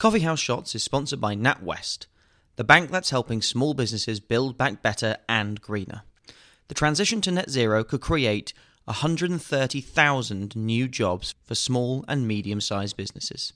[0.00, 2.06] Coffee House Shots is sponsored by NatWest,
[2.56, 6.04] the bank that's helping small businesses build back better and greener.
[6.68, 8.54] The transition to net zero could create
[8.86, 13.52] 130,000 new jobs for small and medium sized businesses.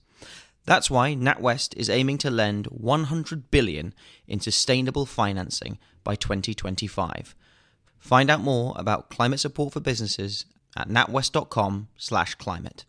[0.66, 3.94] That's why NatWest is aiming to lend 100 billion
[4.28, 7.34] in sustainable financing by 2025.
[7.98, 10.44] Find out more about climate support for businesses
[10.76, 12.84] at natwest.com/climate.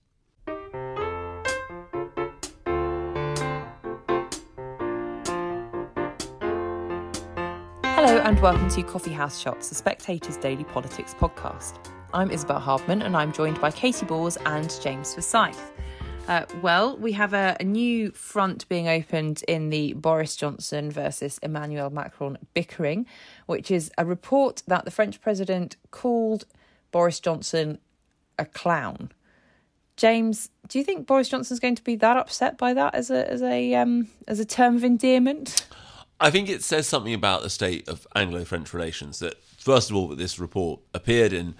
[8.25, 11.77] and welcome to Coffee House Shots, the Spectator's daily politics podcast.
[12.11, 15.71] I'm Isabel Hardman and I'm joined by Katie Balls and James Forsyth.
[16.27, 21.38] Uh, well, we have a, a, new front being opened in the Boris Johnson versus
[21.43, 23.05] Emmanuel Macron bickering,
[23.45, 26.45] which is a report that the French president called
[26.89, 27.77] Boris Johnson
[28.39, 29.11] a clown.
[29.97, 33.31] James, do you think Boris Johnson's going to be that upset by that as a
[33.31, 35.67] as a um, as a term of endearment?
[36.25, 40.08] I think it says something about the state of Anglo-French relations that first of all
[40.08, 41.53] that this report appeared in,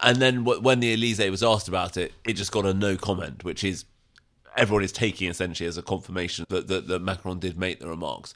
[0.00, 3.44] and then when the Elysee was asked about it, it just got a no comment,
[3.44, 3.84] which is
[4.56, 8.34] everyone is taking essentially as a confirmation that, that, that Macron did make the remarks.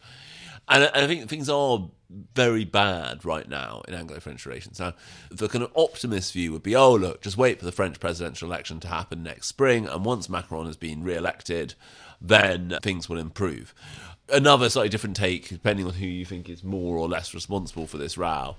[0.69, 1.89] And, and I think things are
[2.35, 4.81] very bad right now in Anglo-French relations.
[4.81, 4.93] Now,
[5.31, 8.51] the kind of optimist view would be, oh look, just wait for the French presidential
[8.51, 11.73] election to happen next spring, and once Macron has been re-elected,
[12.21, 13.73] then things will improve.
[14.33, 17.99] Another slightly different take, depending on who you think is more or less responsible for
[17.99, 18.57] this row,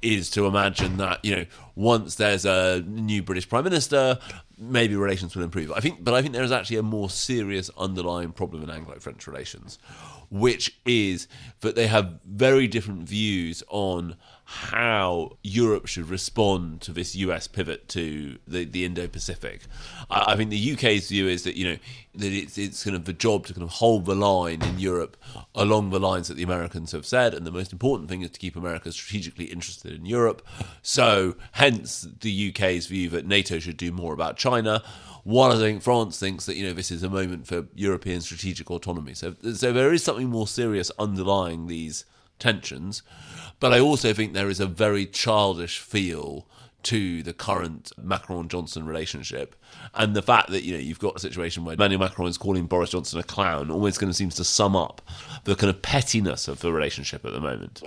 [0.00, 4.18] is to imagine that you know once there's a new British prime minister,
[4.62, 5.72] maybe relations will improve.
[5.72, 9.26] I think, but I think there is actually a more serious underlying problem in Anglo-French
[9.26, 9.78] relations,
[10.30, 11.28] which is
[11.60, 17.88] that they have very different views on how Europe should respond to this US pivot
[17.88, 19.62] to the, the Indo-Pacific.
[20.10, 21.76] I, I think the UK's view is that you know
[22.14, 25.16] that it's it's kind of the job to kind of hold the line in Europe
[25.54, 28.38] along the lines that the Americans have said, and the most important thing is to
[28.38, 30.46] keep America strategically interested in Europe.
[30.82, 34.51] So, hence the UK's view that NATO should do more about China.
[34.52, 34.82] China,
[35.24, 38.70] while I think France thinks that you know this is a moment for European strategic
[38.70, 39.14] autonomy.
[39.14, 42.04] So, so there is something more serious underlying these
[42.38, 43.02] tensions.
[43.60, 46.48] But I also think there is a very childish feel
[46.82, 49.54] to the current Macron Johnson relationship.
[49.94, 52.66] And the fact that, you know, you've got a situation where Emmanuel Macron is calling
[52.66, 55.00] Boris Johnson a clown almost kind of seems to sum up
[55.44, 57.82] the kind of pettiness of the relationship at the moment.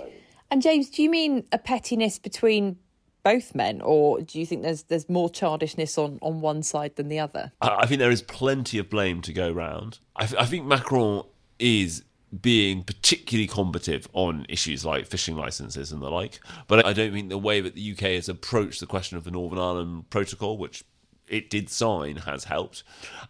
[0.50, 2.78] And James, do you mean a pettiness between
[3.26, 7.08] both men, or do you think there's there's more childishness on, on one side than
[7.08, 7.50] the other?
[7.60, 9.98] I, think there is plenty of blame to go round.
[10.14, 11.24] I, I think Macron
[11.58, 12.04] is
[12.40, 16.38] being particularly combative on issues like fishing licenses and the like.
[16.68, 19.32] But I don't think the way that the UK has approached the question of the
[19.32, 20.84] Northern Ireland Protocol, which
[21.26, 22.84] it did sign, has helped.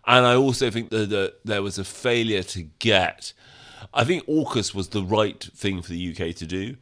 [0.06, 3.32] And I also think that, that there was a failure to get.
[3.94, 6.76] I think AUKUS was the right thing for the UK to do.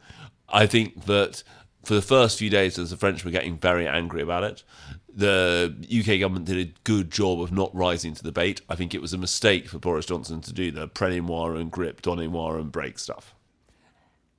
[0.49, 1.43] I think that
[1.85, 4.63] for the first few days, as the French were getting very angry about it,
[5.15, 8.61] the UK government did a good job of not rising to the bait.
[8.67, 12.01] I think it was a mistake for Boris Johnson to do the prenez-moi and grip,
[12.01, 13.33] donnez-moi and break stuff.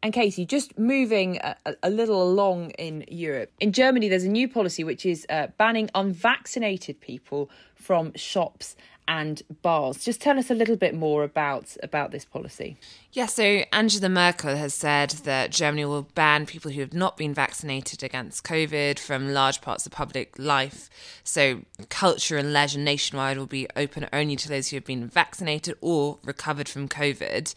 [0.03, 3.51] And Katie, just moving a, a, little along in Europe.
[3.59, 8.77] In Germany, there's a new policy which is uh, banning unvaccinated people from shops
[9.09, 10.05] and bars.
[10.05, 12.77] Just tell us a little bit more about about this policy.
[13.13, 17.33] Yeah, so Angela Merkel has said that Germany will ban people who have not been
[17.33, 20.91] vaccinated against COVID from large parts of public life.
[21.25, 25.77] So culture and leisure nationwide will be open only to those who have been vaccinated
[25.81, 27.55] or recovered from COVID.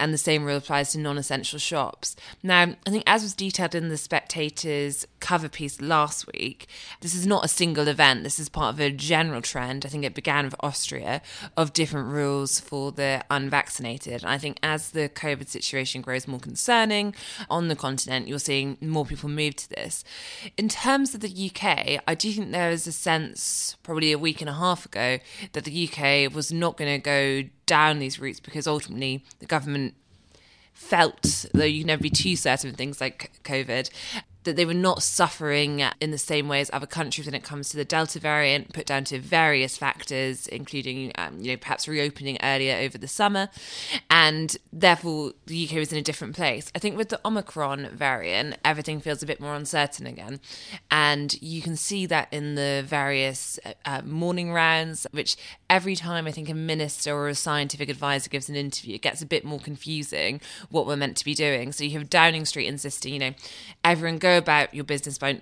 [0.00, 2.16] And the same rule applies to non-essential shops.
[2.42, 6.66] Now, I think as was detailed in the Spectator's cover piece last week,
[7.00, 8.24] this is not a single event.
[8.24, 9.84] This is part of a general trend.
[9.84, 11.22] I think it began with Austria
[11.56, 14.22] of different rules for the unvaccinated.
[14.22, 17.14] And I think as the COVID situation grows more concerning
[17.48, 20.04] on the continent, you're seeing more people move to this.
[20.56, 24.40] In terms of the UK, I do think there is a sense, probably a week
[24.40, 25.18] and a half ago,
[25.52, 29.94] that the UK was not going to go down these routes because ultimately the government
[30.72, 33.90] felt, though you can never be too certain of things like COVID,
[34.44, 37.68] that they were not suffering in the same way as other countries when it comes
[37.68, 42.38] to the Delta variant, put down to various factors, including, um, you know, perhaps reopening
[42.42, 43.48] earlier over the summer,
[44.08, 46.72] and therefore the UK was in a different place.
[46.74, 50.40] I think with the Omicron variant, everything feels a bit more uncertain again,
[50.90, 55.36] and you can see that in the various uh, morning rounds, which
[55.68, 59.20] every time I think a minister or a scientific advisor gives an interview, it gets
[59.20, 60.40] a bit more confusing
[60.70, 61.72] what we're meant to be doing.
[61.72, 63.34] So you have Downing Street insisting, you know,
[63.84, 65.40] everyone go about your business by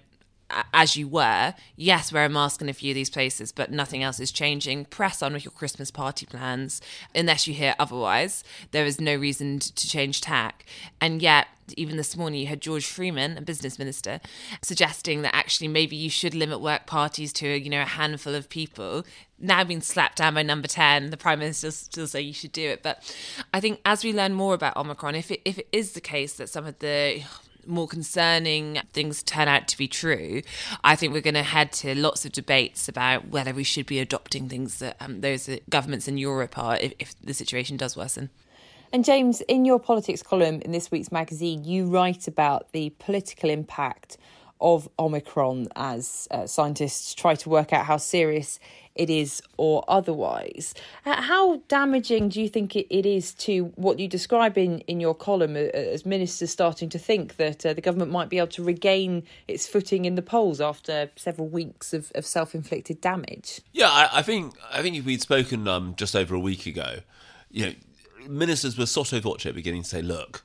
[0.73, 1.55] as you were.
[1.77, 4.87] Yes, wear a mask in a few of these places, but nothing else is changing.
[4.87, 6.81] Press on with your Christmas party plans
[7.15, 8.45] unless you hear otherwise.
[8.71, 10.65] There is no reason to change tack.
[11.01, 14.21] And yet, even this morning, you had George Freeman, a business minister,
[14.63, 18.49] suggesting that actually maybe you should limit work parties to you know a handful of
[18.49, 19.05] people.
[19.39, 22.67] Now being slapped down by number ten, the prime minister still say you should do
[22.71, 22.83] it.
[22.83, 23.15] But
[23.53, 26.35] I think as we learn more about Omicron, if it if it is the case
[26.35, 27.23] that some of the
[27.69, 30.43] more concerning things turn out to be true,
[30.83, 34.01] I think we're going to head to lots of debates about whether we should be
[34.01, 38.31] adopting things that um, those governments in Europe are if, if the situation does worsen.
[38.93, 43.51] And James, in your politics column in this week's magazine, you write about the political
[43.51, 44.17] impact
[44.61, 48.59] of Omicron as uh, scientists try to work out how serious
[48.99, 50.75] it is or otherwise.
[51.07, 55.01] Uh, how damaging do you think it, it is to what you describe in, in
[55.01, 58.49] your column uh, as ministers starting to think that uh, the government might be able
[58.49, 63.61] to regain its footing in the polls after several weeks of, of self inflicted damage?
[63.73, 66.99] Yeah, I, I, think I think if we'd spoken um, just over a week ago,
[67.51, 67.73] you know,
[68.29, 70.45] ministers were sotto voce beginning to say, look,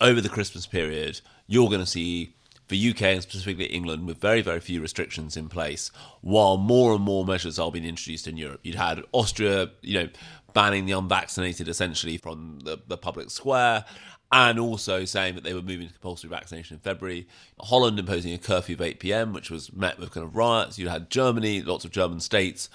[0.00, 2.34] over the Christmas period, you're going to see
[2.68, 5.90] the UK and specifically England with very, very few restrictions in place,
[6.20, 8.60] while more and more measures are being introduced in Europe.
[8.62, 10.08] You'd had Austria, you know,
[10.54, 13.84] banning the unvaccinated essentially from the, the public square
[14.32, 17.28] and also saying that they were moving to compulsory vaccination in February.
[17.60, 20.78] Holland imposing a curfew of 8 pm, which was met with kind of riots.
[20.78, 22.68] You had Germany, lots of German states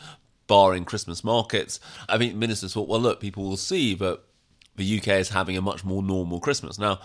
[0.48, 1.80] barring Christmas markets.
[2.08, 4.22] I think ministers thought, well, look, people will see that
[4.76, 6.80] the UK is having a much more normal Christmas.
[6.80, 7.00] Now,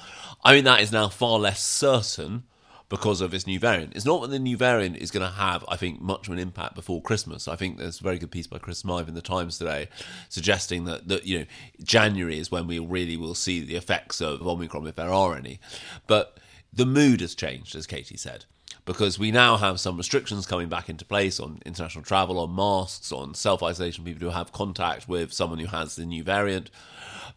[0.45, 2.45] I mean, that is now far less certain
[2.89, 3.95] because of this new variant.
[3.97, 6.39] It's not that the new variant is going to have, I think, much of an
[6.39, 7.49] impact before Christmas.
[7.49, 9.89] I think there's a very good piece by Chris Smyth in the Times today
[10.29, 11.45] suggesting that, that you know
[11.83, 15.61] January is when we really will see the effects of Omicron if there are any.
[16.07, 16.39] But
[16.73, 18.45] the mood has changed, as Katie said
[18.85, 23.13] because we now have some restrictions coming back into place on international travel, on masks,
[23.13, 26.71] on self isolation, people who have contact with someone who has the new variant.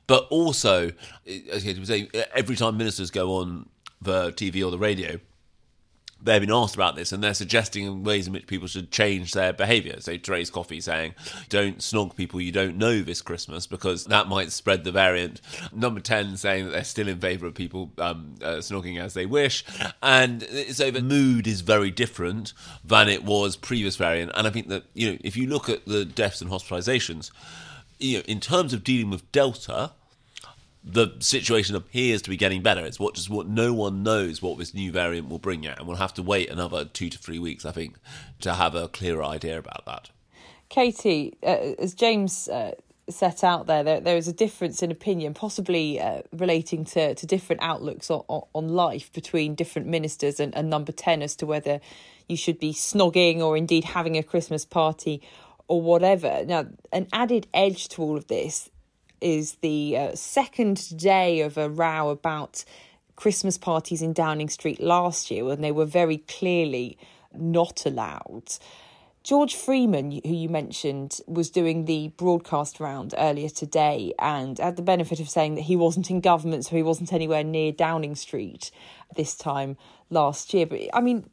[0.07, 0.91] But also,
[1.25, 3.69] as Katie was saying, every time ministers go on
[4.01, 5.19] the TV or the radio,
[6.21, 9.53] they've been asked about this and they're suggesting ways in which people should change their
[9.53, 9.99] behaviour.
[9.99, 11.15] So Therese Coffey saying,
[11.49, 15.41] don't snog people you don't know this Christmas because that might spread the variant.
[15.71, 19.25] Number 10 saying that they're still in favour of people um, uh, snogging as they
[19.25, 19.63] wish.
[20.01, 22.53] And so the mood is very different
[22.83, 24.31] than it was previous variant.
[24.35, 27.31] And I think that, you know, if you look at the deaths and hospitalisations,
[27.99, 29.91] you know, in terms of dealing with Delta,
[30.89, 32.85] the situation appears to be getting better.
[32.85, 35.87] It's what just what no one knows what this new variant will bring yet, and
[35.87, 37.97] we'll have to wait another two to three weeks, I think,
[38.41, 40.09] to have a clearer idea about that.
[40.69, 42.71] Katie, uh, as James uh,
[43.09, 47.25] set out there, there, there is a difference in opinion, possibly uh, relating to, to
[47.25, 48.23] different outlooks on,
[48.53, 51.79] on life between different ministers and, and number 10 as to whether
[52.27, 55.21] you should be snogging or indeed having a Christmas party
[55.67, 56.43] or whatever.
[56.45, 58.69] Now, an added edge to all of this
[59.21, 62.63] is the uh, second day of a row about
[63.15, 66.97] Christmas parties in Downing Street last year when they were very clearly
[67.33, 68.53] not allowed.
[69.23, 74.81] George Freeman, who you mentioned, was doing the broadcast round earlier today and had the
[74.81, 78.71] benefit of saying that he wasn't in government, so he wasn't anywhere near Downing Street
[79.17, 79.75] this time
[80.09, 80.65] last year.
[80.65, 81.29] But I mean,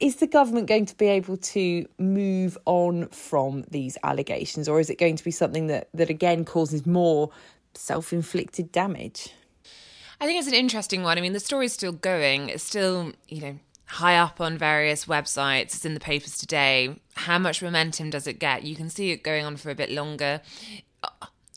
[0.00, 4.90] is the government going to be able to move on from these allegations, or is
[4.90, 7.30] it going to be something that, that again causes more
[7.74, 9.32] self inflicted damage?
[10.20, 11.16] I think it's an interesting one.
[11.16, 12.48] I mean, the story's still going.
[12.48, 15.62] It's still, you know, high up on various websites.
[15.62, 16.96] It's in the papers today.
[17.14, 18.64] How much momentum does it get?
[18.64, 20.40] You can see it going on for a bit longer.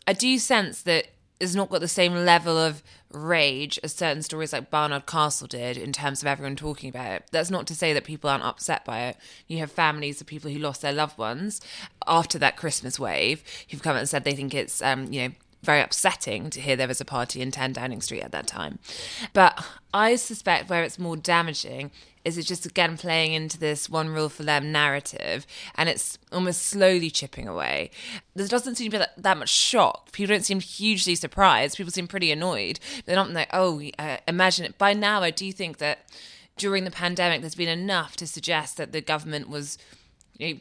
[0.08, 1.08] I do sense that
[1.42, 5.76] it's not got the same level of rage as certain stories like Barnard Castle did
[5.76, 7.24] in terms of everyone talking about it.
[7.32, 9.18] That's not to say that people aren't upset by it.
[9.48, 11.60] You have families of people who lost their loved ones
[12.08, 15.34] after that Christmas wave who've come out and said they think it's, um, you know,
[15.62, 18.80] very upsetting to hear there was a party in 10 Downing Street at that time.
[19.34, 19.64] But
[19.94, 21.92] I suspect where it's more damaging
[22.24, 26.62] is it just again playing into this one rule for them narrative and it's almost
[26.62, 27.90] slowly chipping away.
[28.36, 30.12] There doesn't seem to be that, that much shock.
[30.12, 31.78] People don't seem hugely surprised.
[31.78, 32.80] People seem pretty annoyed.
[33.06, 34.78] They're not like oh uh, imagine it.
[34.78, 36.06] By now i do think that
[36.58, 39.78] during the pandemic there's been enough to suggest that the government was
[40.38, 40.60] you know,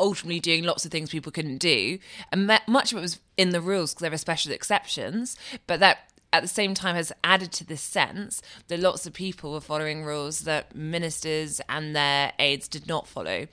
[0.00, 1.98] ultimately doing lots of things people couldn't do
[2.32, 6.10] and much of it was in the rules because there are special exceptions but that
[6.32, 10.04] at the same time has added to this sense that lots of people were following
[10.04, 13.46] rules that ministers and their aides did not follow.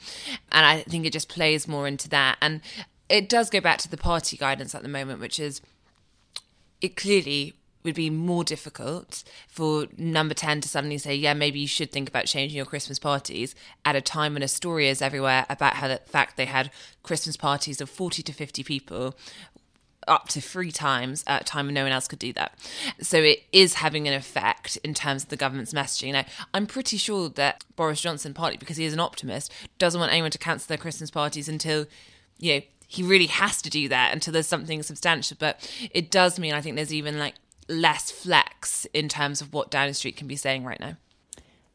[0.51, 2.37] And I think it just plays more into that.
[2.41, 2.61] And
[3.09, 5.61] it does go back to the party guidance at the moment, which is
[6.81, 7.53] it clearly
[7.87, 12.07] would be more difficult for number 10 to suddenly say, yeah, maybe you should think
[12.07, 15.87] about changing your Christmas parties at a time when a story is everywhere about how
[15.87, 16.69] the fact they had
[17.01, 19.15] Christmas parties of 40 to 50 people
[20.07, 22.57] up to three times at a time when no one else could do that.
[23.01, 26.13] So it is having an effect in terms of the government's messaging.
[26.13, 30.11] Now, I'm pretty sure that Boris Johnson, partly because he is an optimist, doesn't want
[30.11, 31.85] anyone to cancel their Christmas parties until,
[32.37, 35.35] you know, he really has to do that until there's something substantial.
[35.37, 37.35] But it does mean I think there's even like
[37.67, 40.97] less flex in terms of what Downing Street can be saying right now.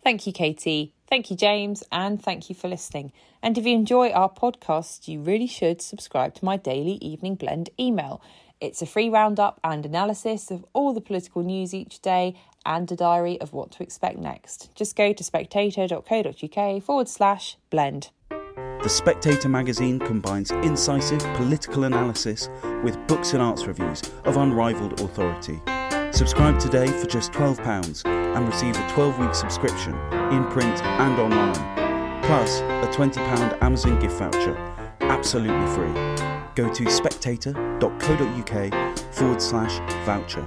[0.02, 0.92] Thank you, Katie.
[1.08, 1.84] Thank you, James.
[1.92, 3.12] And thank you for listening.
[3.42, 7.70] And if you enjoy our podcast, you really should subscribe to my daily evening blend
[7.78, 8.22] email.
[8.60, 12.96] It's a free roundup and analysis of all the political news each day and a
[12.96, 14.74] diary of what to expect next.
[14.74, 18.10] Just go to spectator.co.uk forward slash blend.
[18.82, 22.48] The Spectator magazine combines incisive political analysis
[22.82, 25.60] with books and arts reviews of unrivaled authority.
[26.12, 28.04] Subscribe today for just £12
[28.36, 29.94] and receive a 12 week subscription
[30.30, 31.54] in print and online,
[32.24, 34.54] plus a £20 Amazon gift voucher,
[35.00, 35.92] absolutely free.
[36.54, 40.46] Go to spectator.co.uk forward slash voucher.